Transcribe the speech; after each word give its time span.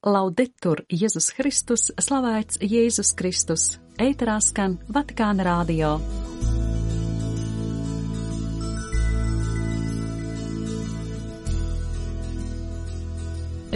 Laudetur 0.00 0.80
Jēzus 0.88 1.26
Kristus, 1.36 1.90
slavēts 2.00 2.56
Jēzus 2.64 3.10
Kristus, 3.18 3.64
ēterā 4.00 4.38
skan 4.40 4.78
Vatikāna 4.88 5.44
rādio. 5.44 5.90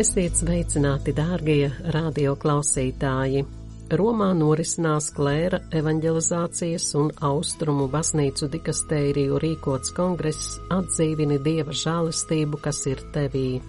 Esiet 0.01 0.41
sveicināti, 0.41 1.13
dārgie 1.13 1.69
radioklausītāji! 1.93 3.45
Romā 3.93 4.31
norisinās 4.33 5.11
klēra 5.13 5.61
evanģelizācijas 5.77 6.89
un 7.05 7.13
austrumu 7.21 7.91
baznīcu 7.93 8.49
dikastēriju 8.57 9.45
rīkots 9.45 9.93
kongress 9.93 10.57
atdzīvini 10.73 11.43
Dieva 11.45 11.77
žālistību, 11.85 12.65
kas 12.65 12.87
ir 12.89 13.05
tevī. 13.13 13.61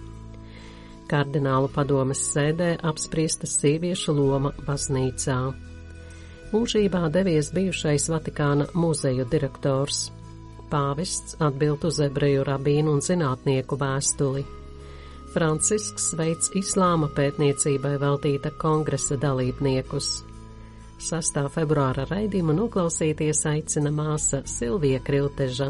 Kardinālu 1.10 1.70
padomes 1.70 2.20
sēdē 2.32 2.74
apspriesta 2.82 3.46
sieviešu 3.46 4.14
loma 4.16 4.50
baznīcā. 4.66 5.38
Mūžībā 6.50 7.06
devies 7.14 7.52
bijušais 7.54 8.08
Vatikāna 8.10 8.66
muzeju 8.74 9.26
direktors. 9.30 10.06
Pāvests 10.70 11.38
atbild 11.42 11.84
uz 11.86 12.00
ebreju 12.02 12.44
rabīnu 12.46 12.96
un 12.96 13.02
zinātnieku 13.02 13.78
vēstuli. 13.78 14.44
Francisks 15.34 16.14
veids 16.18 16.50
islāma 16.58 17.10
pētniecībai 17.14 17.96
veltīta 18.02 18.50
kongresa 18.58 19.18
dalībniekus. 19.20 20.10
6. 21.06 21.42
februāra 21.52 22.06
raidījumu 22.08 22.54
noklausīties 22.56 23.44
aicina 23.50 23.92
māsa 23.92 24.40
Silvija 24.48 25.02
Krilteža. 25.04 25.68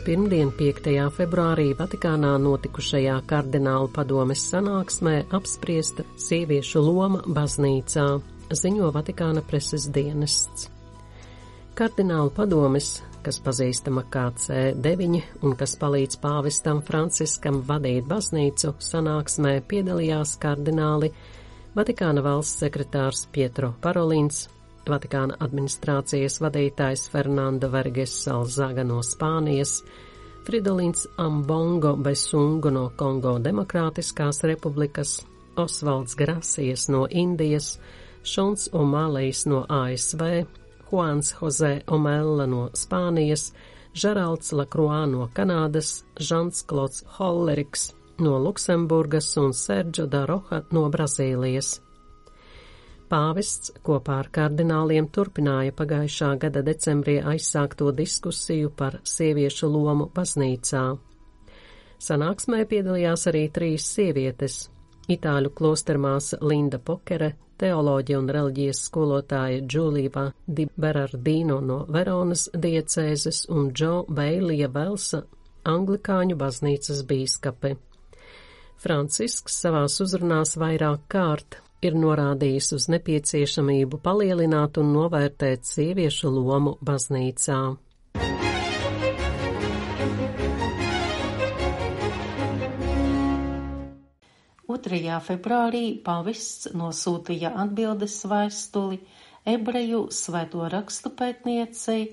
Pirmdien, 0.00 0.48
5. 0.56 0.86
februārī 1.12 1.74
Vatikānā 1.76 2.30
notikušajā 2.40 3.18
kardinālu 3.28 3.90
padomes 3.92 4.40
sanāksmē 4.48 5.26
apspriesta 5.36 6.06
sieviešu 6.16 6.80
loma 6.86 7.20
baznīcā, 7.36 8.04
ziņo 8.62 8.88
Vatikāna 8.94 9.42
preses 9.44 9.90
dienests. 9.92 10.70
Kardinālu 11.76 12.32
padomes, 12.32 12.88
kas 13.20 13.42
pazīstama 13.44 14.06
kā 14.08 14.30
C9 14.40 15.20
un 15.44 15.56
kas 15.60 15.76
palīdz 15.82 16.16
pāvestam 16.24 16.80
Franciskam 16.86 17.60
vadīt 17.68 18.08
baznīcu, 18.08 18.72
sanāksmē 18.80 19.58
piedalījās 19.68 20.38
kardināli 20.40 21.12
Vatikāna 21.76 22.24
valsts 22.24 22.64
sekretārs 22.64 23.26
Pietro 23.36 23.74
Parolins, 23.84 24.46
Vatikāna 24.88 25.36
administrācijas 25.44 26.40
vadītājs 26.40 27.08
Fernando 27.12 27.68
Verges 27.70 28.14
Salzaga 28.24 28.84
no 28.84 29.00
Spānijas, 29.04 29.82
Fridolins 30.46 31.06
Ambongo 31.20 31.96
Besungu 32.00 32.72
no 32.72 32.86
Kongo 32.96 33.36
Demokrātiskās 33.38 34.40
republikas, 34.48 35.20
Osvalds 35.60 36.16
Grasijas 36.16 36.88
no 36.88 37.04
Indijas, 37.10 37.74
Šons 38.22 38.68
Omalejs 38.72 39.44
no 39.46 39.66
ASV, 39.68 40.24
Juans 40.90 41.34
Jose 41.40 41.82
Omella 41.86 42.48
no 42.48 42.68
Spānijas, 42.74 43.52
Žeralds 43.94 44.52
Lakroā 44.54 45.04
no 45.10 45.28
Kanādas, 45.34 46.04
Žants 46.16 46.64
Klots 46.66 47.04
Holleriks 47.18 47.90
no 48.20 48.38
Luksemburgas 48.38 49.36
un 49.36 49.52
Sergio 49.52 50.06
Daroha 50.06 50.62
no 50.70 50.88
Brazīlijas. 50.90 51.80
Pāvests 53.10 53.72
kopā 53.82 54.20
ar 54.22 54.28
kardināliem 54.30 55.08
turpināja 55.10 55.72
pagājušā 55.74 56.28
gada 56.44 56.60
decembrī 56.62 57.16
aizsākto 57.32 57.88
diskusiju 57.90 58.68
par 58.70 59.00
sieviešu 59.02 59.66
lomu 59.66 60.04
baznīcā. 60.14 60.82
Sanāksmē 62.00 62.60
piedalījās 62.70 63.26
arī 63.26 63.40
trīs 63.56 63.88
sievietes- 63.96 64.58
itāļu 65.14 65.50
klostermāsa 65.58 66.38
Linda 66.40 66.78
Pokere, 66.78 67.32
teoloģija 67.58 68.18
un 68.18 68.28
reliģijas 68.36 68.82
skolotāja 68.86 69.64
Džulīva 69.66 70.24
Di 70.46 70.68
Berardino 70.76 71.58
no 71.60 71.80
Veronas 71.88 72.48
diecēzes 72.54 73.48
un 73.50 73.72
Džo 73.72 74.04
Beilija 74.08 74.68
Velsa, 74.68 75.24
anglikāņu 75.64 76.38
baznīcas 76.44 77.02
bīskape. 77.10 77.74
Francisks 78.78 79.58
savās 79.64 79.98
uzrunās 80.00 80.54
vairāk 80.56 81.00
kārt 81.08 81.58
ir 81.86 81.94
norādījis 81.96 82.72
uz 82.76 82.88
nepieciešamību 82.92 84.00
palielināt 84.04 84.80
un 84.80 84.92
novērtēt 84.96 85.68
sieviešu 85.68 86.32
lomu 86.34 86.76
baznīcā. 86.84 87.60
Otrajā 94.70 95.16
februārī 95.26 95.84
pavists 96.06 96.68
nosūtīja 96.78 97.50
atbildes 97.64 98.20
vēstuli 98.30 99.00
ebreju 99.52 100.04
svēto 100.14 100.68
rakstu 100.70 101.10
pētniecei 101.20 102.04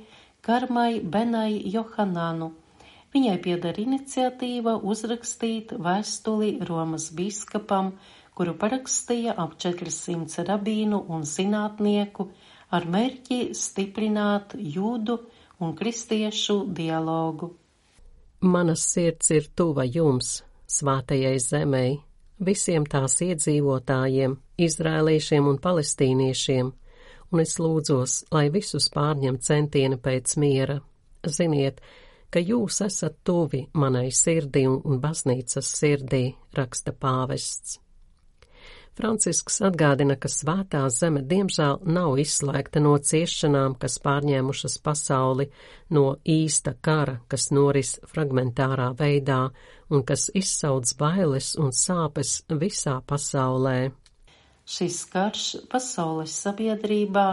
Karmai 0.47 1.01
Benai 1.15 1.59
Johanānu. 1.75 2.49
Viņai 3.13 3.35
pieder 3.45 3.77
iniciatīva 3.83 4.77
uzrakstīt 4.93 5.73
vēstuli 5.85 6.49
Romas 6.69 7.07
biskapam 7.19 7.93
kuru 8.37 8.53
parakstīja 8.61 9.33
ap 9.41 9.55
400 9.57 10.45
rabīnu 10.45 10.99
un 11.13 11.25
zinātnieku 11.25 12.27
ar 12.77 12.85
mērķi 12.85 13.39
stiprināt 13.57 14.53
jūdu 14.77 15.17
un 15.63 15.73
kristiešu 15.77 16.59
dialogu. 16.77 17.55
Manas 18.45 18.83
sirds 18.93 19.31
ir 19.33 19.47
tuva 19.57 19.87
jums, 19.89 20.43
svātajai 20.69 21.39
zemei, 21.41 21.95
visiem 22.37 22.85
tās 22.85 23.17
iedzīvotājiem, 23.25 24.35
izrēliešiem 24.61 25.47
un 25.49 25.57
palestīniešiem, 25.63 26.69
un 27.33 27.41
es 27.41 27.57
lūdzos, 27.57 28.19
lai 28.31 28.51
visus 28.53 28.91
pārņem 28.93 29.41
centieni 29.41 29.97
pēc 29.97 30.37
miera. 30.37 30.77
Ziniet, 31.25 31.81
ka 32.29 32.43
jūs 32.43 32.83
esat 32.85 33.17
tuvi 33.25 33.65
manai 33.73 34.11
sirdī 34.13 34.67
un 34.69 35.01
baznīcas 35.01 35.73
sirdī, 35.79 36.23
raksta 36.53 36.93
pāvests. 36.93 37.79
Francisks 38.97 39.59
atgādina, 39.61 40.15
ka 40.17 40.29
svētā 40.31 40.81
zeme 40.89 41.21
diemžēl 41.21 41.83
nav 41.85 42.17
izslēgta 42.21 42.81
no 42.81 42.95
ciešanām, 42.97 43.75
kas 43.77 43.99
pārņēmušas 44.01 44.79
pasauli, 44.85 45.47
no 45.93 46.05
īsta 46.25 46.73
kara, 46.81 47.19
kas 47.29 47.51
noris 47.53 47.97
fragmentārā 48.09 48.89
veidā 48.97 49.43
un 49.93 50.03
kas 50.07 50.31
izsauc 50.33 50.95
bailes 50.97 51.53
un 51.61 51.69
sāpes 51.75 52.39
visā 52.49 52.97
pasaulē. 53.05 53.77
Šis 54.67 55.03
karš 55.13 55.45
pasaules 55.71 56.33
sabiedrībā 56.43 57.27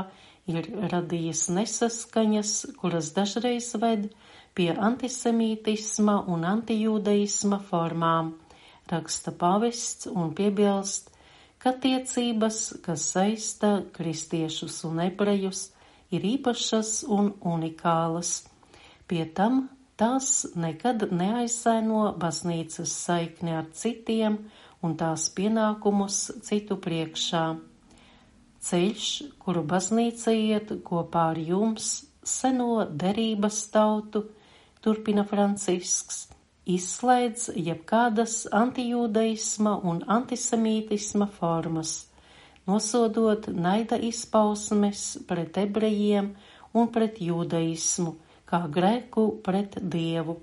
ir 0.52 0.68
radījis 0.92 1.48
nesaskaņas, 1.56 2.52
kuras 2.78 3.10
dažreiz 3.16 3.72
ved 3.80 4.10
pie 4.54 4.68
antisemītisma 4.90 6.20
un 6.30 6.44
antijūdeisma 6.52 7.58
formām, 7.70 8.34
raksta 8.92 9.32
pavests 9.34 10.12
un 10.12 10.30
piebilst, 10.36 11.10
ka 11.64 11.72
tiecības, 11.80 12.58
kas 12.84 13.06
saista 13.14 13.78
kristiešus 13.96 14.82
un 14.84 15.00
ebrejus, 15.06 15.70
ir 16.12 16.26
īpašas 16.34 17.06
un 17.08 17.30
unikālas. 17.40 18.42
Pie 19.08 19.24
tam 19.32 19.62
tās 19.96 20.44
nekad 20.60 21.06
neaizsaino 21.08 22.10
baznīcas 22.20 22.92
saikni 23.06 23.56
ar 23.56 23.70
citiem 23.72 24.36
un 24.84 24.96
tās 25.00 25.30
pienākumus 25.32 26.18
citu 26.44 26.76
priekšā. 26.84 27.46
Ceļš, 28.64 29.08
kuru 29.40 29.64
baznīca 29.64 30.36
iet 30.36 30.76
kopā 30.84 31.30
ar 31.32 31.40
jums, 31.40 32.04
seno 32.24 32.84
derības 32.88 33.64
tautu, 33.72 34.26
turpina 34.84 35.24
Francisks, 35.28 36.26
izslēdz 36.70 37.50
jebkādas 37.56 38.44
antijūdaisma 38.52 39.76
un 39.84 40.00
antisemītisma 40.08 41.28
formas, 41.36 41.92
nosodot 42.66 43.50
naida 43.52 43.98
izpausmes 44.00 45.04
pret 45.28 45.58
ebrejiem 45.60 46.32
un 46.74 46.90
pret 46.94 47.20
jūdaismu, 47.20 48.16
kā 48.48 48.64
grēku 48.72 49.28
pret 49.44 49.78
dievu. 49.80 50.40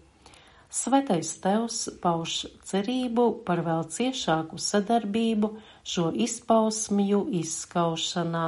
Svētais 0.71 1.33
Tevs 1.43 1.83
pauž 1.99 2.45
cerību 2.63 3.25
par 3.47 3.59
vēl 3.65 3.81
ciešāku 3.91 4.55
sadarbību 4.55 5.49
šo 5.83 6.11
izpausmju 6.15 7.25
izskaušanā. 7.41 8.45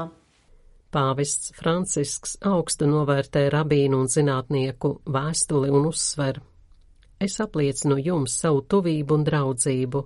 Pāvests 0.93 1.51
Francisks 1.57 2.37
augstu 2.45 2.87
novērtē 2.87 3.47
rabīnu 3.51 3.99
un 4.05 4.09
zinātnieku 4.13 4.93
vēstuli 5.09 5.73
un 5.73 5.89
uzsver, 5.89 6.39
Es 7.23 7.39
apliecinu 7.43 7.99
jums 8.03 8.35
savu 8.43 8.61
tuvību 8.73 9.19
un 9.19 9.23
draudzību. 9.29 10.03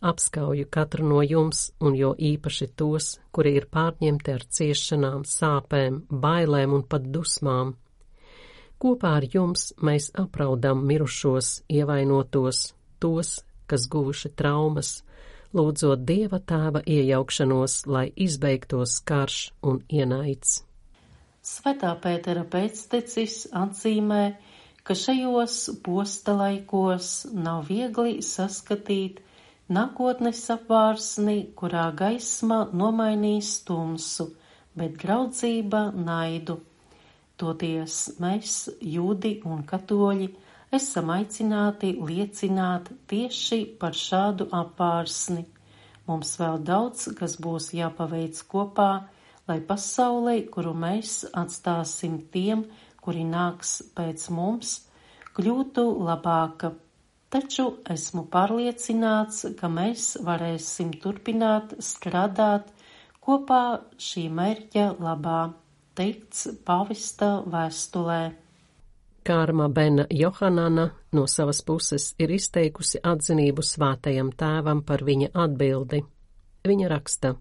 apskauju 0.00 0.66
katru 0.70 1.06
no 1.08 1.22
jums, 1.22 1.70
un 1.80 1.94
jo 1.96 2.12
īpaši 2.18 2.66
tos, 2.76 3.16
kuri 3.32 3.54
ir 3.56 3.66
pārņemti 3.72 4.32
ar 4.34 4.44
ciešanām, 4.58 5.24
sāpēm, 5.24 6.02
bailēm 6.10 6.74
un 6.76 6.82
pat 6.82 7.06
dusmām. 7.14 7.74
Kopā 8.78 9.14
ar 9.20 9.24
jums 9.32 9.70
mēs 9.80 10.10
apraudam 10.20 10.82
mirušos, 10.84 11.62
ievainotos, 11.72 12.74
tos, 13.00 13.30
kas 13.66 13.86
guvuši 13.88 14.34
traumas, 14.36 14.90
lūdzot 15.56 16.04
Dieva 16.04 16.42
tēva 16.44 16.82
iejaukšanos, 16.84 17.86
lai 17.86 18.10
izbeigtos 18.26 18.98
karš 19.00 19.38
un 19.62 19.80
ienaids. 19.88 20.60
Svetā 21.46 21.94
Pētera 22.02 22.42
pēctecis 22.50 23.46
atzīmē, 23.54 24.22
ka 24.86 24.94
šajos 24.94 25.56
posta 25.82 26.36
laikos 26.38 27.08
nav 27.34 27.64
viegli 27.66 28.20
saskatīt 28.22 29.18
nākotnes 29.66 30.44
apvārsni, 30.54 31.40
kurā 31.58 31.88
gaisma 31.98 32.60
nomainīs 32.70 33.50
tumsu, 33.66 34.28
bet 34.78 34.94
draudzība 35.02 35.88
naidu. 35.96 36.60
Toties 37.36 37.96
mēs, 38.22 38.54
jūdi 38.80 39.40
un 39.44 39.66
katoļi, 39.66 40.30
esam 40.78 41.10
aicināti 41.16 41.92
liecināt 41.98 42.92
tieši 43.10 43.60
par 43.80 43.98
šādu 43.98 44.46
apvārsni. 44.54 45.44
Mums 46.06 46.36
vēl 46.38 46.62
daudz, 46.62 47.08
kas 47.18 47.34
būs 47.42 47.72
jāpaveic 47.74 48.38
kopā, 48.46 48.90
lai 49.50 49.58
pasaulē, 49.66 50.38
kuru 50.54 50.72
mēs 50.78 51.24
atstāsim 51.34 52.20
tiem, 52.30 52.62
kuri 53.06 53.22
nāks 53.22 53.78
pēc 53.94 54.26
mums, 54.34 54.80
kļūtu 55.38 55.84
labāka. 56.08 56.72
Taču 57.30 57.66
esmu 57.90 58.24
pārliecināts, 58.32 59.44
ka 59.58 59.70
mēs 59.70 60.16
varēsim 60.26 60.90
turpināt 61.02 61.76
strādāt 61.82 62.72
kopā 63.22 63.62
šī 63.98 64.26
mērķa 64.30 64.88
labā, 65.02 65.40
teikts 65.98 66.48
pavista 66.66 67.30
vēstulē. 67.46 68.20
Kārma 69.26 69.66
Bena 69.74 70.04
Johanana 70.10 70.90
no 71.18 71.24
savas 71.30 71.62
puses 71.66 72.12
ir 72.22 72.30
izteikusi 72.36 73.02
atzinību 73.02 73.64
svātajam 73.66 74.30
tēvam 74.38 74.84
par 74.86 75.02
viņa 75.06 75.32
atbildi. 75.46 76.04
Viņa 76.66 76.90
raksta. 76.94 77.34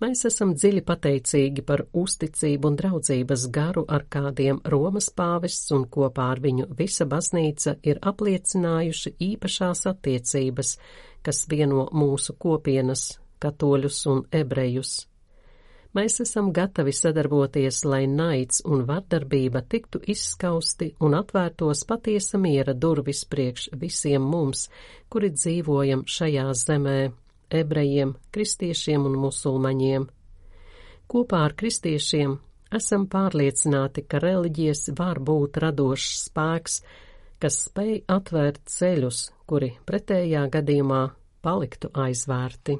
Mēs 0.00 0.22
esam 0.24 0.54
dziļi 0.56 0.80
pateicīgi 0.88 1.62
par 1.68 1.82
uzticību 1.92 2.70
un 2.70 2.76
draudzības 2.80 3.42
garu, 3.52 3.82
ar 3.84 4.06
kādiem 4.08 4.62
Romas 4.72 5.10
pāvests 5.12 5.74
un 5.76 5.84
kopā 5.92 6.30
ar 6.34 6.40
viņu 6.40 6.70
visa 6.78 7.04
baznīca 7.04 7.74
ir 7.84 8.00
apliecinājuši 8.08 9.12
īpašās 9.28 9.84
attiecības, 9.92 10.72
kas 11.20 11.44
vieno 11.52 11.84
mūsu 11.92 12.38
kopienas, 12.40 13.04
katoļus 13.44 14.00
un 14.08 14.24
ebrejus. 14.40 14.96
Mēs 15.92 16.20
esam 16.24 16.48
gatavi 16.54 16.96
sadarboties, 16.96 17.84
lai 17.84 18.06
naids 18.08 18.64
un 18.64 18.86
vardarbība 18.88 19.66
tiktu 19.68 20.00
izskausti 20.14 20.94
un 21.04 21.18
atvērtos 21.18 21.84
patiesa 21.84 22.40
miera 22.40 22.72
durvis 22.72 23.26
priekš 23.28 23.72
visiem 23.76 24.24
mums, 24.32 24.70
kuri 25.12 25.34
dzīvojam 25.34 26.08
šajā 26.08 26.52
zemē 26.56 27.00
ebrejiem, 27.50 28.14
kristiešiem 28.34 29.06
un 29.08 29.18
musulmaņiem. 29.24 30.06
Kopā 31.10 31.44
ar 31.48 31.54
kristiešiem 31.58 32.36
esam 32.74 33.06
pārliecināti, 33.10 34.04
ka 34.06 34.20
reliģijas 34.22 34.90
var 34.98 35.18
būt 35.18 35.58
radošs 35.64 36.26
spēks, 36.28 36.82
kas 37.42 37.64
spēj 37.66 38.04
atvērt 38.10 38.62
ceļus, 38.70 39.24
kuri 39.50 39.72
pretējā 39.88 40.44
gadījumā 40.52 41.02
paliktu 41.42 41.90
aizvērti. 41.96 42.78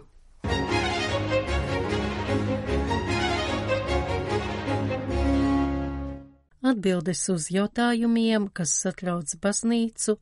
Atbildes 6.71 7.25
uz 7.33 7.49
jautājumiem, 7.51 8.51
kas 8.55 8.77
satrauc 8.85 9.33
baznīcu, 9.43 10.19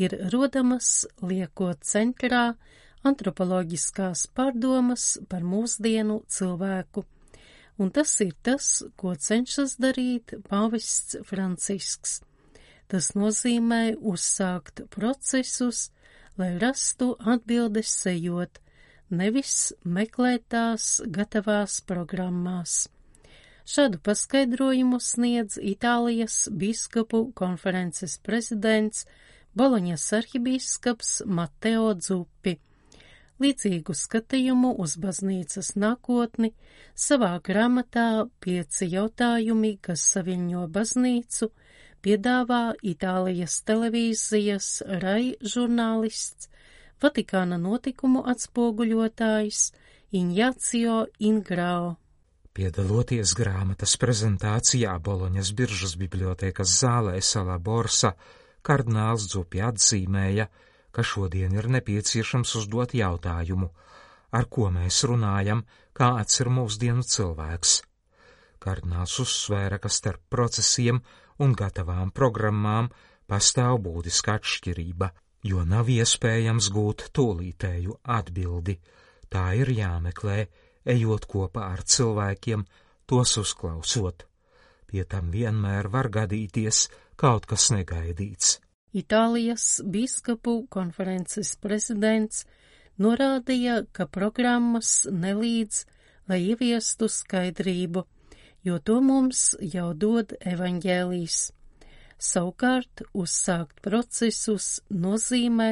ir 0.00 0.16
rodamas 0.32 1.04
liekot 1.22 1.84
centrā 1.86 2.54
antropoloģiskās 3.08 4.26
pārdomas 4.36 5.06
par 5.28 5.42
mūsdienu 5.46 6.20
cilvēku, 6.30 7.04
un 7.82 7.90
tas 7.90 8.12
ir 8.24 8.34
tas, 8.46 8.68
ko 8.96 9.14
cenšas 9.16 9.76
darīt 9.82 10.36
pavests 10.48 11.18
Francisks. 11.26 12.20
Tas 12.86 13.12
nozīmē 13.16 13.96
uzsākt 13.96 14.84
procesus, 14.92 15.90
lai 16.38 16.52
rastu 16.62 17.12
atbildes 17.18 17.92
sejot, 18.04 18.60
nevis 19.10 19.72
meklētās 19.84 21.00
gatavās 21.08 21.80
programmās. 21.88 22.86
Šādu 23.62 24.00
paskaidrojumu 24.02 24.98
sniedz 25.00 25.56
Itālijas 25.56 26.48
biskupu 26.50 27.28
konferences 27.38 28.18
prezidents 28.18 29.06
Boloņas 29.54 30.08
arhibīskaps 30.18 31.22
Mateo 31.26 31.92
Dzupi 31.94 32.56
līdzīgu 33.40 33.94
skatījumu 33.96 34.74
uz 34.82 34.96
baznīcas 35.00 35.74
nākotni 35.80 36.52
savā 36.94 37.32
grāmatā 37.44 38.26
pieci 38.40 38.90
jautājumi, 38.92 39.76
kas 39.80 40.04
saviņo 40.14 40.66
baznīcu, 40.72 41.50
piedāvā 42.02 42.62
Itālijas 42.82 43.62
televīzijas 43.68 44.82
rai 45.02 45.34
žurnālists, 45.40 46.50
Vatikāna 47.02 47.56
notikumu 47.58 48.20
atspoguļotājs 48.30 49.72
Injācio 50.14 51.06
Ingrao. 51.18 51.96
Piedaloties 52.54 53.32
grāmatas 53.34 53.96
prezentācijā 53.98 54.92
Boloņas 55.02 55.50
biržas 55.58 55.96
bibliotekas 55.98 56.76
zālē 56.82 57.16
Salā 57.24 57.56
Borsa, 57.58 58.12
kardināls 58.62 59.24
Dzupi 59.32 59.64
atzīmēja, 59.64 60.46
ka 60.92 61.02
šodien 61.02 61.54
ir 61.56 61.68
nepieciešams 61.72 62.54
uzdot 62.60 62.94
jautājumu, 62.96 63.70
ar 64.32 64.48
ko 64.48 64.68
mēs 64.74 65.02
runājam, 65.08 65.64
kāds 65.96 66.40
ir 66.40 66.50
mūsdienu 66.52 67.04
cilvēks. 67.14 67.80
Kardināls 68.62 69.18
uzsvēra, 69.24 69.80
ka 69.82 69.90
starp 69.90 70.22
procesiem 70.30 71.00
un 71.42 71.54
gatavām 71.58 72.12
programmām 72.14 72.90
pastāv 73.26 73.80
būtiska 73.86 74.36
atšķirība, 74.38 75.08
jo 75.50 75.64
nav 75.66 75.90
iespējams 75.90 76.68
gūt 76.74 77.08
tūlītēju 77.16 77.98
atbildi. 78.18 78.76
Tā 79.32 79.46
ir 79.58 79.72
jāmeklē, 79.74 80.38
ejot 80.94 81.26
kopā 81.26 81.72
ar 81.74 81.82
cilvēkiem, 81.82 82.64
tos 83.08 83.36
uzklausot. 83.40 84.26
Pie 84.86 85.06
tam 85.08 85.30
vienmēr 85.32 85.88
var 85.88 86.10
gadīties 86.12 86.86
kaut 87.16 87.48
kas 87.48 87.70
negaidīts. 87.72 88.58
Itālijas 88.92 89.80
biskupu 89.88 90.66
konferences 90.68 91.54
prezidents 91.56 92.44
norādīja, 93.00 93.86
ka 93.92 94.04
programmas 94.06 95.06
nelīdz, 95.08 95.84
lai 96.28 96.40
ieviestu 96.52 97.08
skaidrību, 97.08 98.04
jo 98.68 98.76
to 98.78 99.00
mums 99.00 99.54
jau 99.74 99.92
dod 99.94 100.36
evaņģēlīs. 100.44 101.38
Savukārt, 102.22 103.02
uzsākt 103.18 103.80
procesus 103.82 104.82
nozīmē, 104.92 105.70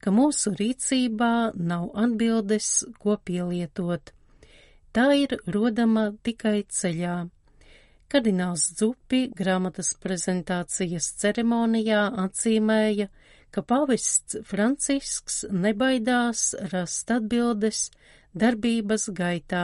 ka 0.00 0.14
mūsu 0.14 0.54
rīcībā 0.56 1.52
nav 1.58 1.90
atbildes, 2.04 2.70
ko 3.02 3.18
pielietot. 3.18 4.14
Tā 4.96 5.10
ir 5.24 5.36
rodama 5.46 6.08
tikai 6.24 6.62
ceļā. 6.70 7.18
Kardināls 8.10 8.64
Dzupi 8.74 9.28
grāmatas 9.38 9.92
prezentācijas 10.02 11.12
ceremonijā 11.20 12.00
atzīmēja, 12.24 13.06
ka 13.54 13.62
pavests 13.62 14.40
Francisks 14.46 15.44
nebaidās 15.50 16.42
rast 16.72 17.12
atbildes 17.14 17.84
darbības 18.34 19.06
gaitā. 19.14 19.62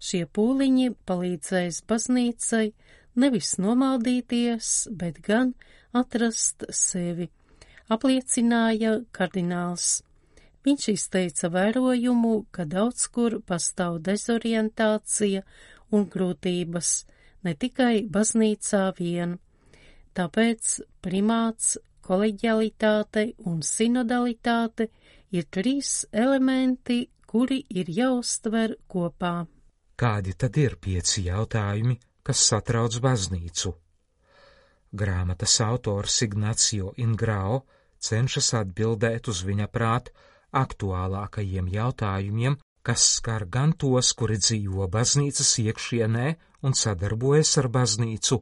Šie 0.00 0.22
pūliņi 0.24 0.94
palīdzēs 1.04 1.82
baznīcai 1.92 2.64
nevis 3.20 3.52
nomaldīties, 3.60 4.72
bet 4.96 5.20
gan 5.28 5.52
atrast 5.92 6.64
sevi, 6.72 7.28
apliecināja 7.92 8.96
kardināls. 9.12 9.98
Viņš 10.64 10.90
izteica 10.96 11.52
vērojumu, 11.52 12.34
ka 12.52 12.64
daudz 12.64 13.06
kur 13.12 13.40
pastāv 13.44 14.00
dezorientācija 14.08 15.44
un 15.92 16.08
grūtības, 16.08 16.90
ne 17.44 17.54
tikai 17.54 18.06
baznīcā 18.16 18.82
vien. 18.98 19.38
Tāpēc 20.16 20.80
primāts, 21.04 21.76
koleģialitāte 22.06 23.26
un 23.46 23.60
sinodalitāte 23.62 24.88
ir 25.30 25.46
trīs 25.50 26.06
elementi, 26.12 27.04
kuri 27.30 27.60
ir 27.70 27.90
jāuztver 27.94 28.74
kopā. 28.90 29.46
Kādi 30.00 30.34
tad 30.34 30.56
ir 30.58 30.74
pieci 30.80 31.28
jautājumi, 31.28 31.98
kas 32.26 32.42
satrauc 32.50 32.96
baznīcu? 33.04 33.74
Grāmatas 34.90 35.60
autors 35.62 36.16
Ignacio 36.26 36.90
Ingrao 36.98 37.60
cenšas 38.02 38.54
atbildēt 38.58 39.28
uz 39.30 39.44
viņa 39.46 39.68
prāt 39.70 40.10
aktuālākajiem 40.56 41.68
jautājumiem, 41.70 42.56
kas 42.82 43.04
skar 43.18 43.44
gan 43.46 43.76
tos, 43.78 44.10
kuri 44.18 44.40
dzīvo 44.40 44.88
baznīcas 44.90 45.52
iekšienē 45.62 46.26
un 46.62 46.76
sadarbojas 46.76 47.56
ar 47.62 47.68
baznīcu, 47.72 48.40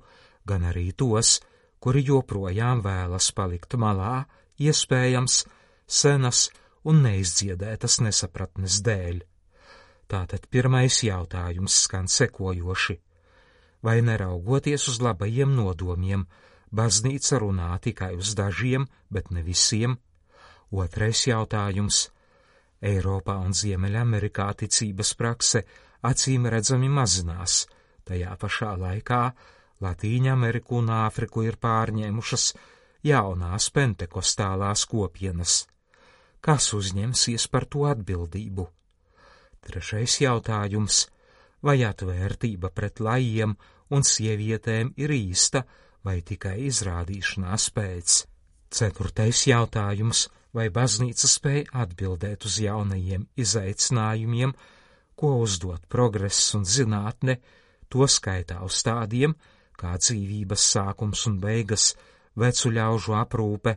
gan 0.48 0.64
arī 0.70 0.90
tos, 0.92 1.38
kuri 1.78 2.04
joprojām 2.08 2.82
vēlas 2.82 3.30
palikt 3.36 3.76
malā, 3.78 4.24
iespējams, 4.58 5.44
senas 5.86 6.48
un 6.88 7.02
neizdziedētas 7.04 8.00
nesapratnes 8.04 8.80
dēļ. 8.86 9.22
Tātad 10.08 10.48
pirmais 10.48 11.02
jautājums 11.04 11.82
skan 11.84 12.08
sekojoši. 12.08 12.96
Vai 13.84 14.00
neraugoties 14.02 14.88
uz 14.90 15.00
labajiem 15.04 15.52
nodomiem, 15.54 16.24
baznīca 16.74 17.38
runā 17.42 17.70
tikai 17.84 18.14
uz 18.16 18.34
dažiem, 18.34 18.88
bet 19.12 19.30
ne 19.30 19.44
visiem? 19.44 19.98
Otrais 20.70 21.26
jautājums. 21.28 22.08
Eiropā 22.82 23.36
un 23.42 23.54
Ziemeļamerikā 23.56 24.48
ticības 24.62 25.14
prakse 25.18 25.64
acīm 26.06 26.46
redzami 26.46 26.88
mazinās, 26.88 27.66
tajā 28.08 28.34
pašā 28.40 28.74
laikā 28.80 29.22
Latīņa 29.84 30.32
Ameriku 30.34 30.80
un 30.80 30.90
Āfriku 30.90 31.44
ir 31.46 31.58
pārņēmušas 31.62 32.46
jaunās 33.06 33.68
pentekostālās 33.74 34.84
kopienas. 34.90 35.60
Kas 36.42 36.72
uzņemsies 36.74 37.46
par 37.52 37.66
to 37.70 37.84
atbildību? 37.90 38.66
Trešais 39.62 40.20
jautājums- 40.22 41.06
vai 41.66 41.76
atvērtība 41.86 42.70
pret 42.74 43.00
lajiem 43.00 43.56
un 43.90 44.02
sievietēm 44.02 44.92
ir 44.96 45.10
īsta 45.10 45.64
vai 46.04 46.20
tikai 46.22 46.56
izrādīšanās 46.70 47.70
pēc? 47.78 48.24
Ceturtais 48.70 49.46
jautājums- 49.46 50.28
vai 50.56 50.68
baznīca 50.70 51.26
spēja 51.30 51.70
atbildēt 51.84 52.44
uz 52.44 52.58
jaunajiem 52.58 53.28
izaicinājumiem, 53.36 54.54
ko 55.14 55.38
uzdot 55.42 55.86
progress 55.88 56.54
un 56.54 56.64
zinātne, 56.64 57.38
to 57.92 58.06
skaitā 58.08 58.60
uz 58.64 58.82
tādiem 58.86 59.34
kā 59.78 59.94
dzīvības 60.00 60.64
sākums 60.74 61.24
un 61.30 61.38
beigas, 61.42 61.92
vecu 62.38 62.72
ļaužu 62.74 63.14
aprūpe, 63.18 63.76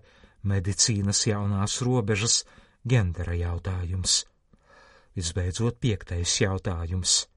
medicīnas 0.49 1.25
jaunās 1.27 1.77
robežas, 1.85 2.41
gendera 2.81 3.35
jautājums. 3.37 4.23
Visbeidzot, 5.15 5.77
piektais 5.83 6.33
jautājums. 6.41 7.27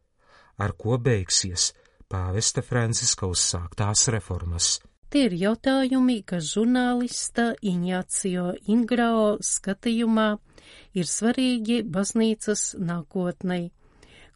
Ar 0.62 0.72
ko 0.78 0.96
beigsies 1.02 1.72
pāvesta 2.08 2.62
Franciska 2.62 3.28
uzsāktās 3.28 4.06
reformas? 4.14 4.78
Tie 5.10 5.26
ir 5.28 5.34
jautājumi, 5.38 6.22
kas 6.26 6.48
žurnālista 6.54 7.52
Iņācijo 7.62 8.54
Ingrao 8.72 9.36
skatījumā 9.44 10.28
ir 10.98 11.10
svarīgi 11.10 11.82
baznīcas 11.86 12.72
nākotnei. 12.78 13.68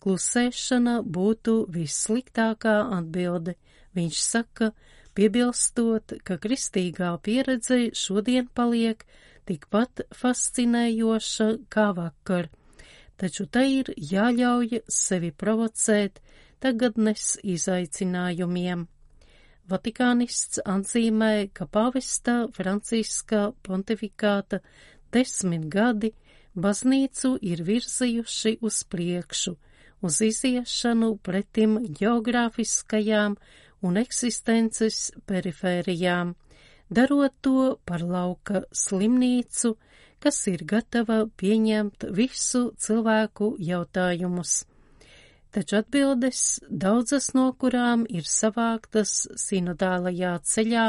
Klusēšana 0.04 1.00
būtu 1.02 1.54
vissliktākā 1.74 2.76
atbilde, 2.98 3.56
viņš 3.98 4.20
saka, 4.22 4.70
piebilstot, 5.18 6.14
ka 6.22 6.38
kristīgā 6.38 7.10
pieredze 7.22 7.88
šodien 7.98 8.46
paliek 8.54 9.02
tikpat 9.48 10.04
fascinējoša 10.14 11.48
kā 11.72 11.88
vakar. 11.96 12.50
Taču 13.18 13.48
tai 13.50 13.66
ir 13.80 13.90
jāļauj 13.96 14.84
sevi 14.86 15.32
provocēt 15.34 16.20
tagadnes 16.62 17.34
izaicinājumiem. 17.42 18.86
Vatikānists 19.68 20.62
atzīmē, 20.64 21.50
ka 21.52 21.66
pavesta 21.66 22.36
Franciska 22.56 23.48
pontifikāta 23.66 24.62
desmit 25.12 25.66
gadi 25.68 26.14
baznīcu 26.54 27.34
ir 27.44 27.64
virzījuši 27.66 28.54
uz 28.64 28.78
priekšu, 28.94 29.58
uz 30.02 30.20
iziešanu 30.22 31.16
pretim 31.22 31.78
geogrāfiskajām 32.00 33.36
un 33.82 33.98
eksistences 34.00 35.10
perifērijām, 35.26 36.34
darot 36.90 37.34
to 37.42 37.76
par 37.86 38.02
lauka 38.02 38.64
slimnīcu, 38.72 39.74
kas 40.18 40.40
ir 40.50 40.64
gatava 40.66 41.20
pieņemt 41.38 42.08
visu 42.14 42.72
cilvēku 42.78 43.54
jautājumus. 43.62 44.64
Taču 45.54 45.78
atbildes, 45.78 46.60
daudzas 46.68 47.30
no 47.32 47.46
kurām 47.56 48.04
ir 48.12 48.26
savāktas 48.28 49.12
sinodālajā 49.40 50.34
ceļā 50.44 50.88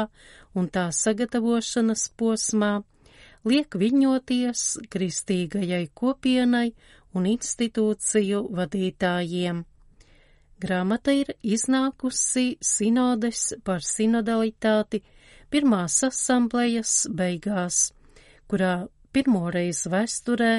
un 0.58 0.68
tā 0.68 0.90
sagatavošanas 0.92 2.10
posmā, 2.20 2.72
liek 3.48 3.72
viņoties 3.80 4.64
kristīgajai 4.92 5.86
kopienai 5.96 6.66
un 7.14 7.26
institūciju 7.30 8.44
vadītājiem. 8.56 9.64
Grāmata 10.60 11.14
ir 11.16 11.32
iznākusi 11.40 12.58
sinodes 12.60 13.54
par 13.64 13.80
sinodalitāti 13.86 15.00
pirmās 15.50 16.02
asamblejas 16.06 16.94
beigās, 17.16 17.90
kurā 18.50 18.74
pirmoreiz 19.12 19.86
vēsturē 19.90 20.54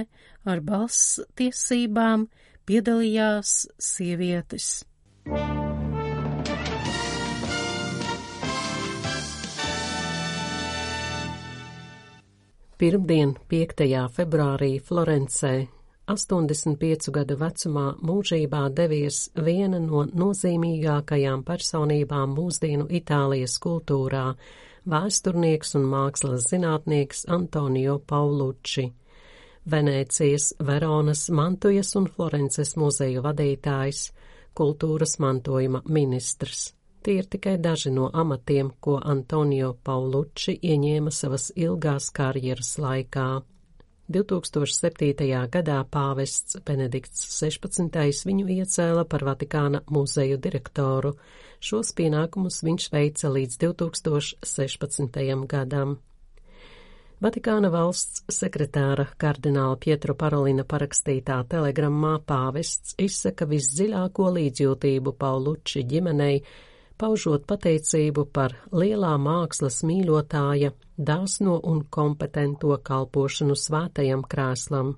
ar 0.49 0.63
balss 0.65 1.19
tiesībām 1.37 2.25
piedalījās 2.65 3.53
sievietes. 3.77 4.71
Pirmdien, 12.81 13.35
5. 13.53 13.85
februārī 14.15 14.71
Florencē, 14.81 15.53
85 16.11 17.07
gadu 17.15 17.37
vecumā 17.39 17.85
mūžībā 18.03 18.65
devies 18.75 19.29
viena 19.45 19.79
no 19.79 20.01
nozīmīgākajām 20.03 21.45
personībām 21.47 22.33
mūsdienu 22.35 22.89
Itālijas 22.99 23.55
kultūrā 23.63 24.25
vēsturnieks 24.91 25.77
un 25.79 25.85
mākslas 25.93 26.49
zinātnieks 26.51 27.23
Antonio 27.31 27.99
Paulucci, 28.11 28.89
Venēcijas, 29.71 30.49
Veronas, 30.67 31.29
Mantujas 31.29 31.93
un 31.95 32.09
Florences 32.11 32.75
muzeju 32.81 33.23
vadītājs, 33.23 34.09
kultūras 34.57 35.15
mantojuma 35.23 35.83
ministrs. 35.85 36.73
Tie 37.01 37.21
ir 37.21 37.29
tikai 37.31 37.55
daži 37.57 37.93
no 37.93 38.09
amatiem, 38.13 38.73
ko 38.83 38.99
Antonio 38.99 39.71
Paulucci 39.83 40.57
ieņēma 40.59 41.13
savas 41.13 41.53
ilgās 41.55 42.11
karjeras 42.13 42.75
laikā. 42.81 43.29
2007. 44.11 45.29
gadā 45.51 45.77
pāvests 45.91 46.59
Benedikts 46.65 47.23
16. 47.39 48.25
viņu 48.27 48.49
iecēla 48.61 49.05
par 49.07 49.23
Vatikāna 49.27 49.81
muzeju 49.89 50.37
direktoru, 50.37 51.15
Šos 51.61 51.91
pienākumus 51.93 52.63
viņš 52.65 52.87
veica 52.89 53.29
līdz 53.29 53.59
2016. 53.61 55.19
gadam. 55.45 55.99
Vatikāna 57.21 57.69
valsts 57.69 58.23
sekretāra 58.33 59.05
kardināla 59.21 59.77
Pietro 59.77 60.15
Parolina 60.17 60.65
parakstītā 60.65 61.37
telegrammā 61.51 62.15
pāvests 62.25 62.95
izsaka 62.97 63.45
visdziļāko 63.45 64.31
līdzjūtību 64.39 65.13
Pauluči 65.21 65.85
ģimenei, 65.85 66.41
paužot 67.01 67.47
pateicību 67.49 68.27
par 68.35 68.53
lielā 68.71 69.15
mākslas 69.17 69.81
mīļotāja, 69.87 70.71
dāsno 70.97 71.57
un 71.71 71.81
kompetento 71.89 72.77
kalpošanu 72.89 73.57
svētajam 73.57 74.21
krēslam. 74.33 74.93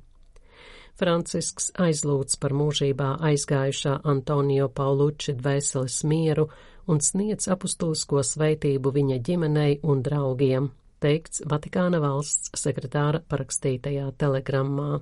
Francisks 0.99 1.71
aizlūdz 1.81 2.37
par 2.41 2.53
mūžībā 2.53 3.15
aizgājušā 3.31 3.95
Antonio 4.13 4.67
Pauluči 4.69 5.33
dvēseles 5.39 6.03
mieru 6.05 6.49
un 6.87 7.01
sniedz 7.01 7.47
apustulisko 7.55 8.21
sveitību 8.27 8.93
viņa 8.93 9.17
ģimenei 9.29 9.79
un 9.81 10.03
draugiem, 10.05 10.69
teikts 11.01 11.41
Vatikāna 11.49 12.03
valsts 12.03 12.53
sekretāra 12.59 13.23
parakstītajā 13.31 14.11
telegrammā. 14.21 14.99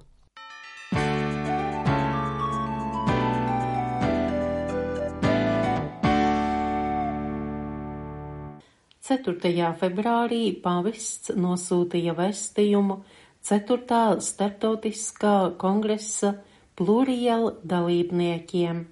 Ceturtajā 9.12 9.74
februārī 9.76 10.54
pavests 10.64 11.34
nosūtīja 11.36 12.14
vēstījumu 12.16 12.96
ceturtā 13.44 14.04
starptautiskā 14.24 15.34
kongresa 15.60 16.30
Pluriel 16.80 17.50
dalībniekiem. 17.68 18.86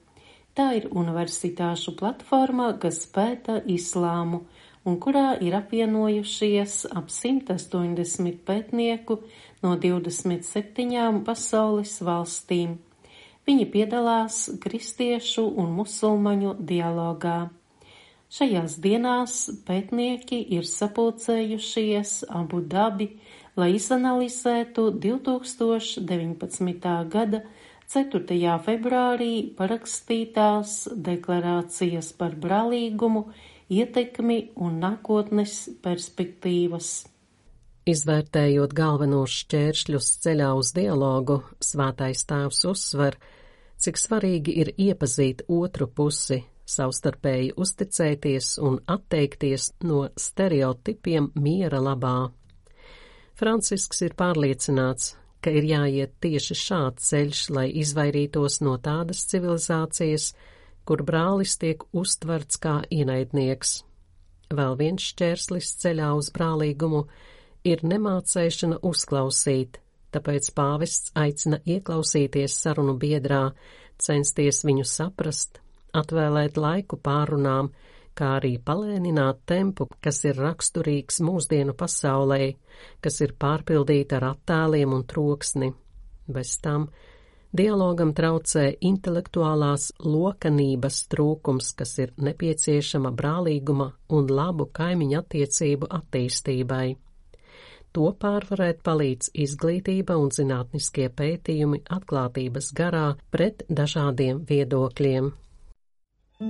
Tā 0.60 0.66
ir 0.76 0.90
universitāšu 0.92 1.94
platforma, 2.02 2.74
kas 2.82 3.06
pēta 3.16 3.62
islāmu 3.64 4.42
un 4.84 4.98
kurā 5.00 5.38
ir 5.40 5.56
apvienojušies 5.56 6.82
ap 7.00 7.08
180 7.16 8.42
pētnieku 8.50 9.22
no 9.64 9.78
27 9.86 11.22
pasaules 11.30 11.94
valstīm. 12.04 12.76
Viņi 13.48 13.70
piedalās 13.72 14.42
kristiešu 14.60 15.48
un 15.64 15.72
musulmaņu 15.80 16.58
dialogā. 16.60 17.38
Šajās 18.30 18.76
dienās 18.78 19.36
pētnieki 19.66 20.38
ir 20.54 20.68
sapulcējušies 20.70 22.12
Abu 22.30 22.60
Dabi, 22.62 23.08
lai 23.58 23.72
izanalizētu 23.74 24.84
2019. 25.02 26.92
gada 27.10 27.40
4. 27.90 28.38
februārī 28.68 29.32
parakstītās 29.58 30.76
deklarācijas 30.94 32.12
par 32.20 32.36
brālīgumu, 32.38 33.24
ietekmi 33.66 34.38
un 34.62 34.78
nākotnes 34.84 35.82
perspektīvas. 35.82 36.92
Izvērtējot 37.90 38.78
galvenos 38.78 39.40
šķēršļus 39.42 40.12
ceļā 40.28 40.54
uz 40.54 40.70
dialogu, 40.78 41.42
svētais 41.66 42.22
tēvs 42.30 42.62
uzsver, 42.70 43.18
cik 43.82 43.98
svarīgi 43.98 44.54
ir 44.62 44.70
iepazīt 44.78 45.48
otru 45.50 45.90
pusi, 45.90 46.44
savstarpēji 46.70 47.54
uzticēties 47.58 48.58
un 48.66 48.80
atteikties 48.88 49.72
no 49.86 50.06
stereotipiem 50.18 51.32
miera 51.40 51.82
labā. 51.84 52.30
Francisks 53.40 54.02
ir 54.04 54.16
pārliecināts, 54.20 55.14
ka 55.40 55.52
ir 55.56 55.68
jāiet 55.70 56.16
tieši 56.24 56.58
šāds 56.60 57.12
ceļš, 57.12 57.44
lai 57.56 57.68
izvairītos 57.82 58.60
no 58.66 58.76
tādas 58.84 59.24
civilizācijas, 59.32 60.34
kur 60.84 61.04
brālis 61.08 61.56
tiek 61.62 61.86
uztverts 61.96 62.60
kā 62.60 62.80
ienaidnieks. 62.92 63.80
Vēl 64.50 64.76
viens 64.80 65.06
šķērslis 65.12 65.76
ceļā 65.84 66.10
uz 66.18 66.32
brālīgumu 66.36 67.04
ir 67.70 67.84
nemācēšana 67.86 68.82
uzklausīt, 68.90 69.78
tāpēc 70.12 70.52
pāvests 70.58 71.14
aicina 71.24 71.62
ieklausīties 71.64 72.56
sarunu 72.64 72.98
biedrā, 73.00 73.44
censties 74.02 74.64
viņu 74.66 74.88
saprast, 74.90 75.62
atvēlēt 75.96 76.58
laiku 76.58 77.00
pārunām, 77.04 77.72
kā 78.20 78.36
arī 78.40 78.58
palēnināt 78.66 79.44
tempu, 79.48 79.88
kas 80.04 80.24
ir 80.28 80.40
raksturīgs 80.42 81.22
mūsdienu 81.24 81.76
pasaulē, 81.80 82.42
kas 83.04 83.22
ir 83.26 83.36
pārpildīta 83.40 84.20
ar 84.20 84.32
attēliem 84.34 84.96
un 84.98 85.06
troksni. 85.08 85.72
Bez 86.30 86.58
tam 86.62 86.90
dialogam 87.56 88.14
traucē 88.14 88.66
intelektuālās 88.92 89.92
lokanības 90.06 91.04
trūkums, 91.14 91.74
kas 91.80 91.98
ir 92.04 92.14
nepieciešama 92.18 93.14
brālīguma 93.16 93.92
un 94.14 94.30
labu 94.30 94.70
kaimiņu 94.74 95.22
attiecību 95.24 95.90
attīstībai. 96.00 96.88
To 97.98 98.12
pārvarēt 98.22 98.84
palīdz 98.86 99.32
izglītība 99.44 100.14
un 100.22 100.30
zinātniskie 100.30 101.08
pētījumi 101.10 101.82
atklātības 101.96 102.70
garā 102.78 103.08
pret 103.34 103.64
dažādiem 103.66 104.44
viedokļiem. 104.52 105.32
Ik 106.40 106.48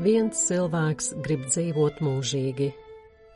viens 0.00 0.40
cilvēks 0.48 1.10
grib 1.20 1.44
dzīvot 1.44 2.00
mūžīgi, 2.00 2.70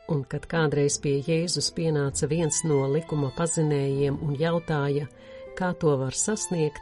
un 0.09 0.25
kad 0.25 0.49
kādreiz 0.49 0.97
pie 0.97 1.19
Jēzus 1.21 1.69
pienāca 1.77 2.25
viens 2.33 2.63
no 2.65 2.87
likuma 2.89 3.29
pazinējiem 3.37 4.17
un 4.25 4.33
jautāja, 4.41 5.05
kā 5.53 5.69
to 5.77 5.93
var 6.01 6.17
sasniegt, 6.17 6.81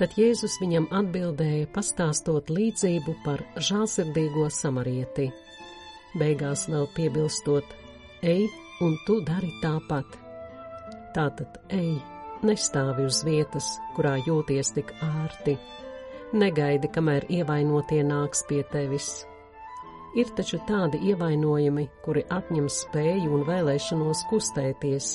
tad 0.00 0.16
Jēzus 0.18 0.56
viņam 0.62 0.88
atbildēja, 0.96 1.68
pastāstot 1.74 2.50
līdzību 2.50 3.14
par 3.24 3.44
žālsirdīgo 3.68 4.48
samarieti. 4.50 5.28
Beigās 6.18 6.66
vēl 6.72 6.88
piebilstot, 6.96 7.76
ej, 8.26 8.48
un 8.82 8.96
tu 9.06 9.20
dari 9.28 9.52
tāpat. 9.62 10.18
Tātad 11.14 11.60
ej, 11.76 11.98
nestāvi 12.46 13.06
uz 13.06 13.22
vietas, 13.26 13.76
kurā 13.96 14.16
jūties 14.24 14.74
tik 14.78 14.94
ārti. 15.04 15.58
Negaidi, 16.32 16.88
kamēr 16.90 17.26
ievainotie 17.30 18.00
nāks 18.06 18.46
pie 18.48 18.62
tevis 18.72 19.20
Ir 20.18 20.30
taču 20.34 20.58
tādi 20.66 20.98
ievainojumi, 21.12 21.84
kuri 22.02 22.24
atņem 22.34 22.66
spēju 22.66 23.30
un 23.36 23.44
vēlēšanos 23.46 24.24
kustēties. 24.30 25.10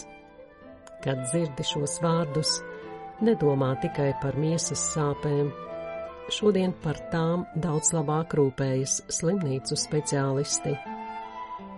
Kad 1.04 1.26
dzirdi 1.26 1.66
šos 1.68 1.98
vārdus, 2.04 2.62
nedomā 3.24 3.76
tikai 3.84 4.12
par 4.22 4.36
miesas 4.40 4.82
sāpēm. 4.94 5.52
Šodien 6.34 6.74
par 6.84 6.98
tām 7.12 7.46
daudz 7.62 7.92
labāk 7.94 8.34
rūpējas 8.38 9.04
slimnīcu 9.14 9.78
speciālisti. 9.78 10.74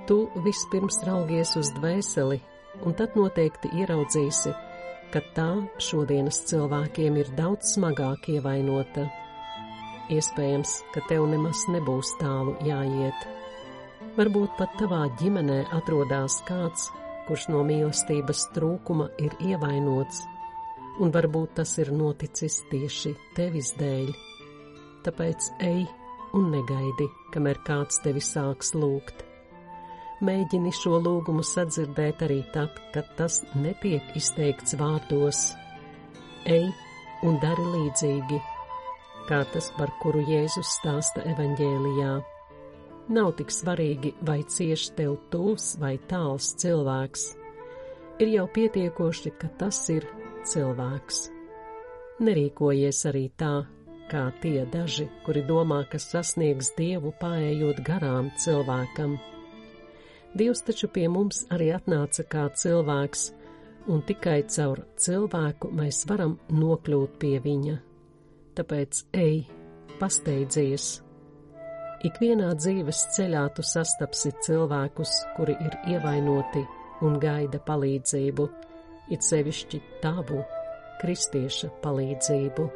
Tu 0.07 0.17
vispirms 0.45 1.01
raugies 1.03 1.51
uz 1.59 1.73
dvēseli, 1.75 2.39
un 2.87 2.95
tad 2.95 3.17
noteikti 3.19 3.73
ieraudzīsi, 3.81 4.53
ka 5.11 5.21
tā 5.35 5.49
šodienas 5.83 6.39
cilvēkiem 6.47 7.19
ir 7.19 7.33
daudz 7.35 7.73
smagāk 7.75 8.29
ievainota. 8.37 9.09
Iespējams, 10.15 10.77
ka 10.93 11.03
tev 11.09 11.27
nemaz 11.27 11.65
nebūs 11.73 12.13
tālu 12.21 12.55
jāiet. 12.63 13.27
Varbūt 14.15 14.55
pat 14.57 14.71
tavā 14.79 15.03
ģimenē 15.19 15.65
atrodas 15.75 16.39
kāds, 16.47 16.87
kurš 17.27 17.49
no 17.51 17.65
mīlestības 17.67 18.47
trūkuma 18.55 19.09
ir 19.19 19.35
ievainots, 19.43 20.23
un 21.03 21.13
varbūt 21.13 21.57
tas 21.59 21.75
ir 21.81 21.91
noticis 21.93 22.61
tieši 22.71 23.13
tevis 23.37 23.73
dēļ. 23.79 24.11
Tāpēc 25.05 25.51
ej 25.67 25.85
un 26.37 26.49
negaidi, 26.53 27.07
kamēr 27.33 27.61
kāds 27.67 28.01
tevi 28.03 28.23
sāks 28.23 28.73
lūgt. 28.75 29.23
Mēģini 30.27 30.73
šo 30.73 30.97
lūgumu 31.03 31.45
sadzirdēt 31.45 32.25
arī 32.25 32.41
tad, 32.53 32.77
kad 32.93 33.09
tas 33.19 33.43
netiek 33.55 34.15
izteikts 34.17 34.75
vārdos. 34.79 35.51
Ej 36.49 36.69
un 37.27 37.37
dari 37.43 37.71
līdzīgi 37.75 38.41
kā 39.27 39.43
tas, 39.51 39.69
par 39.75 39.91
kuru 40.01 40.23
Jēzus 40.27 40.69
stāsta 40.79 41.23
evaņģēlijā. 41.33 42.11
Nav 43.15 43.33
tik 43.39 43.51
svarīgi, 43.51 44.13
vai 44.27 44.39
cieši 44.47 44.93
tev 44.97 45.17
tūs 45.31 45.75
vai 45.81 45.95
tāls 46.11 46.53
cilvēks. 46.61 47.27
Ir 48.23 48.31
jau 48.33 48.47
pietiekoši, 48.55 49.33
ka 49.39 49.51
tas 49.59 49.79
ir 49.93 50.07
cilvēks. 50.51 51.23
Nerīkojies 52.27 53.01
arī 53.11 53.23
tā, 53.37 53.53
kā 54.11 54.27
tie 54.41 54.65
daži, 54.73 55.07
kuri 55.25 55.43
domā, 55.47 55.83
ka 55.91 55.99
sasniegs 56.01 56.71
Dievu 56.77 57.13
pārējot 57.21 57.83
garām 57.85 58.31
cilvēkam. 58.43 59.17
Dievs 60.37 60.63
taču 60.67 60.89
pie 60.93 61.07
mums 61.09 61.45
arī 61.53 61.71
atnāca 61.75 62.25
kā 62.27 62.47
cilvēks, 62.53 63.27
un 63.87 64.01
tikai 64.07 64.41
caur 64.51 64.85
cilvēku 64.99 65.71
mēs 65.75 66.05
varam 66.09 66.39
nokļūt 66.51 67.19
pie 67.21 67.37
viņa 67.43 67.77
tāpēc 68.57 69.03
ej, 69.17 69.43
pasteidzies. 70.01 70.87
Ikvienā 72.07 72.51
dzīves 72.57 73.03
ceļā 73.15 73.43
tu 73.57 73.65
sastapsi 73.65 74.31
cilvēkus, 74.45 75.13
kuri 75.37 75.57
ir 75.65 75.77
ievainoti 75.93 76.63
un 77.05 77.17
gaida 77.21 77.61
palīdzību, 77.65 78.47
it 79.09 79.23
sevišķi 79.23 79.81
tavu 80.03 80.43
kristieša 81.01 81.71
palīdzību. 81.83 82.67